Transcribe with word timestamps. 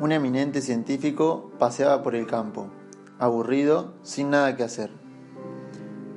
un 0.00 0.12
eminente 0.12 0.60
científico 0.62 1.50
paseaba 1.58 2.02
por 2.02 2.14
el 2.14 2.26
campo, 2.26 2.68
aburrido, 3.18 3.94
sin 4.02 4.30
nada 4.30 4.54
que 4.54 4.62
hacer. 4.62 4.90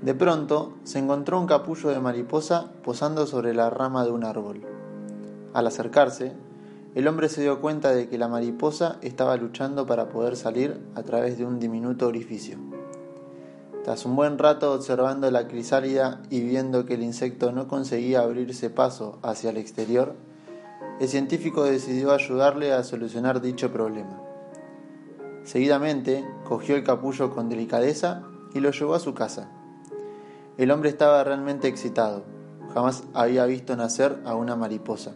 De 0.04 0.14
pronto 0.14 0.74
se 0.84 1.00
encontró 1.00 1.40
un 1.40 1.48
capullo 1.48 1.90
de 1.90 2.00
mariposa 2.00 2.72
posando 2.84 3.26
sobre 3.26 3.56
la 3.56 3.72
rama 3.72 4.06
de 4.06 4.12
un 4.12 4.24
árbol. 4.24 4.62
Al 5.54 5.66
acercarse, 5.66 6.34
el 6.94 7.08
hombre 7.08 7.28
se 7.30 7.42
dio 7.42 7.60
cuenta 7.60 7.92
de 7.92 8.08
que 8.08 8.20
la 8.20 8.28
mariposa 8.28 8.98
estaba 9.02 9.36
luchando 9.38 9.88
para 9.88 10.10
poder 10.10 10.36
salir 10.36 10.80
a 10.94 11.02
través 11.02 11.38
de 11.40 11.46
un 11.46 11.60
diminuto 11.60 12.08
orificio. 12.08 12.58
Tras 13.84 14.06
un 14.06 14.16
buen 14.16 14.38
rato 14.38 14.74
observando 14.74 15.32
la 15.32 15.48
crisálida 15.48 16.22
y 16.30 16.42
viendo 16.42 16.86
que 16.86 16.94
el 16.94 17.04
insecto 17.04 17.52
no 17.52 17.68
conseguía 17.68 18.22
abrirse 18.22 18.70
paso 18.70 19.18
hacia 19.24 19.50
el 19.50 19.58
exterior, 19.58 20.16
el 21.00 21.08
científico 21.08 21.64
decidió 21.64 22.12
ayudarle 22.12 22.74
a 22.74 22.84
solucionar 22.84 23.42
dicho 23.42 23.72
problema. 23.72 24.22
Seguidamente, 25.44 26.24
cogió 26.44 26.76
el 26.76 26.84
capullo 26.84 27.32
con 27.32 27.50
delicadeza 27.50 28.24
y 28.54 28.60
lo 28.60 28.72
llevó 28.72 28.94
a 28.94 29.00
su 29.00 29.14
casa. 29.14 29.50
El 30.58 30.70
hombre 30.72 30.90
estaba 30.90 31.24
realmente 31.24 31.68
excitado. 31.68 32.24
Jamás 32.74 33.04
había 33.14 33.46
visto 33.46 33.76
nacer 33.76 34.20
a 34.26 34.36
una 34.36 34.56
mariposa, 34.56 35.14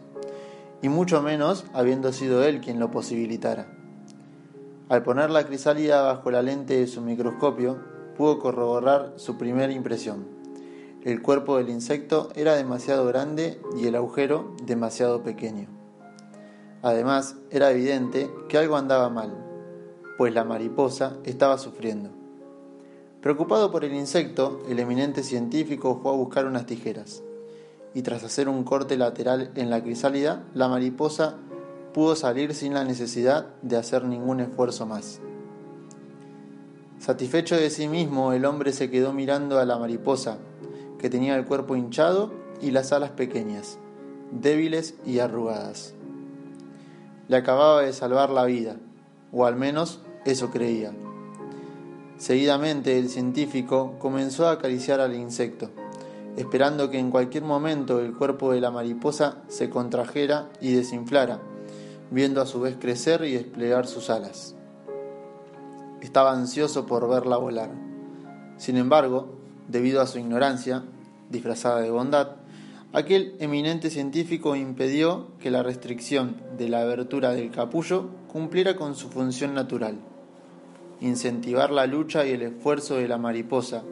y 0.82 0.88
mucho 0.88 1.22
menos 1.22 1.64
habiendo 1.72 2.12
sido 2.12 2.44
él 2.44 2.60
quien 2.60 2.80
lo 2.80 2.90
posibilitara. 2.90 3.72
Al 4.88 5.02
poner 5.02 5.30
la 5.30 5.46
crisálida 5.46 6.02
bajo 6.02 6.30
la 6.30 6.42
lente 6.42 6.78
de 6.78 6.86
su 6.86 7.00
microscopio, 7.00 7.78
pudo 8.16 8.38
corroborar 8.38 9.14
su 9.16 9.36
primera 9.36 9.72
impresión. 9.72 10.35
El 11.06 11.22
cuerpo 11.22 11.56
del 11.56 11.68
insecto 11.68 12.30
era 12.34 12.56
demasiado 12.56 13.06
grande 13.06 13.60
y 13.78 13.86
el 13.86 13.94
agujero 13.94 14.56
demasiado 14.64 15.22
pequeño. 15.22 15.68
Además, 16.82 17.36
era 17.52 17.70
evidente 17.70 18.28
que 18.48 18.58
algo 18.58 18.76
andaba 18.76 19.08
mal, 19.08 19.32
pues 20.18 20.34
la 20.34 20.42
mariposa 20.42 21.16
estaba 21.22 21.58
sufriendo. 21.58 22.10
Preocupado 23.20 23.70
por 23.70 23.84
el 23.84 23.94
insecto, 23.94 24.60
el 24.68 24.80
eminente 24.80 25.22
científico 25.22 26.00
fue 26.02 26.10
a 26.10 26.16
buscar 26.16 26.44
unas 26.44 26.66
tijeras, 26.66 27.22
y 27.94 28.02
tras 28.02 28.24
hacer 28.24 28.48
un 28.48 28.64
corte 28.64 28.96
lateral 28.96 29.52
en 29.54 29.70
la 29.70 29.84
crisálida, 29.84 30.42
la 30.54 30.66
mariposa 30.66 31.36
pudo 31.94 32.16
salir 32.16 32.52
sin 32.52 32.74
la 32.74 32.82
necesidad 32.82 33.54
de 33.62 33.76
hacer 33.76 34.02
ningún 34.02 34.40
esfuerzo 34.40 34.86
más. 34.86 35.20
Satisfecho 36.98 37.54
de 37.54 37.70
sí 37.70 37.86
mismo, 37.86 38.32
el 38.32 38.44
hombre 38.44 38.72
se 38.72 38.90
quedó 38.90 39.12
mirando 39.12 39.60
a 39.60 39.64
la 39.64 39.78
mariposa, 39.78 40.38
que 40.98 41.10
tenía 41.10 41.36
el 41.36 41.44
cuerpo 41.44 41.76
hinchado 41.76 42.32
y 42.60 42.70
las 42.70 42.92
alas 42.92 43.10
pequeñas, 43.10 43.78
débiles 44.30 44.94
y 45.04 45.18
arrugadas. 45.18 45.94
Le 47.28 47.36
acababa 47.36 47.82
de 47.82 47.92
salvar 47.92 48.30
la 48.30 48.44
vida, 48.44 48.76
o 49.32 49.46
al 49.46 49.56
menos 49.56 50.00
eso 50.24 50.50
creía. 50.50 50.92
Seguidamente 52.18 52.98
el 52.98 53.08
científico 53.10 53.94
comenzó 53.98 54.46
a 54.46 54.52
acariciar 54.52 55.00
al 55.00 55.14
insecto, 55.14 55.70
esperando 56.36 56.90
que 56.90 56.98
en 56.98 57.10
cualquier 57.10 57.44
momento 57.44 58.00
el 58.00 58.14
cuerpo 58.14 58.52
de 58.52 58.60
la 58.60 58.70
mariposa 58.70 59.42
se 59.48 59.68
contrajera 59.68 60.48
y 60.60 60.72
desinflara, 60.72 61.40
viendo 62.10 62.40
a 62.40 62.46
su 62.46 62.60
vez 62.60 62.76
crecer 62.80 63.24
y 63.24 63.32
desplegar 63.34 63.86
sus 63.86 64.08
alas. 64.08 64.54
Estaba 66.00 66.32
ansioso 66.32 66.86
por 66.86 67.08
verla 67.08 67.36
volar. 67.36 67.70
Sin 68.56 68.76
embargo, 68.76 69.36
debido 69.68 70.00
a 70.00 70.06
su 70.06 70.18
ignorancia, 70.18 70.84
disfrazada 71.30 71.80
de 71.80 71.90
bondad, 71.90 72.36
aquel 72.92 73.34
eminente 73.40 73.90
científico 73.90 74.56
impidió 74.56 75.28
que 75.40 75.50
la 75.50 75.62
restricción 75.62 76.36
de 76.56 76.68
la 76.68 76.82
abertura 76.82 77.32
del 77.32 77.50
capullo 77.50 78.10
cumpliera 78.32 78.76
con 78.76 78.94
su 78.94 79.08
función 79.08 79.54
natural, 79.54 79.98
incentivar 81.00 81.70
la 81.70 81.86
lucha 81.86 82.26
y 82.26 82.30
el 82.30 82.42
esfuerzo 82.42 82.96
de 82.96 83.08
la 83.08 83.18
mariposa, 83.18 83.82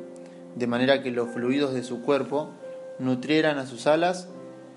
de 0.55 0.67
manera 0.67 1.03
que 1.03 1.11
los 1.11 1.31
fluidos 1.31 1.75
de 1.75 1.83
su 1.83 2.01
cuerpo 2.03 2.51
nutrieran 2.99 3.59
a 3.59 3.67
sus 3.67 3.87
alas 3.87 4.29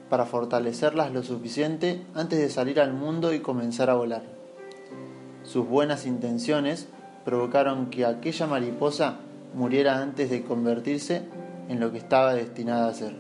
para 0.09 0.25
fortalecerlas 0.25 1.11
lo 1.13 1.23
suficiente 1.23 2.01
antes 2.15 2.39
de 2.39 2.49
salir 2.49 2.79
al 2.79 2.93
mundo 2.93 3.33
y 3.33 3.39
comenzar 3.39 3.89
a 3.89 3.95
volar. 3.95 4.23
Sus 5.43 5.67
buenas 5.67 6.05
intenciones 6.05 6.87
provocaron 7.25 7.89
que 7.89 8.05
aquella 8.05 8.47
mariposa 8.47 9.19
muriera 9.53 10.01
antes 10.01 10.29
de 10.29 10.43
convertirse 10.43 11.23
en 11.69 11.79
lo 11.79 11.91
que 11.91 11.97
estaba 11.97 12.33
destinada 12.33 12.89
a 12.89 12.93
ser. 12.93 13.15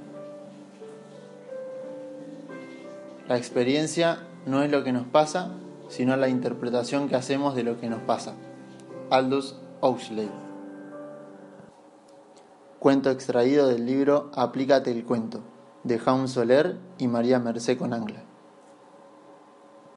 La 3.27 3.37
experiencia 3.37 4.19
no 4.45 4.63
es 4.63 4.71
lo 4.71 4.83
que 4.83 4.93
nos 4.93 5.05
pasa, 5.05 5.51
sino 5.89 6.15
la 6.15 6.29
interpretación 6.29 7.09
que 7.09 7.15
hacemos 7.15 7.55
de 7.55 7.63
lo 7.63 7.79
que 7.79 7.89
nos 7.89 8.01
pasa. 8.01 8.33
Aldous 9.09 9.59
Huxley. 9.81 10.29
Cuento 12.79 13.09
extraído 13.09 13.67
del 13.67 13.85
libro 13.85 14.31
Aplícate 14.33 14.91
el 14.91 15.03
cuento, 15.03 15.41
de 15.83 15.99
Jaun 15.99 16.27
Soler 16.27 16.77
y 16.97 17.07
María 17.07 17.39
Mercé 17.39 17.77
Conangla. 17.77 18.23